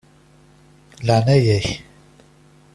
[1.05, 1.67] Laεnaya-k.